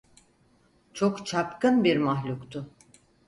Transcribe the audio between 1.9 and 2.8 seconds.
mahluktu.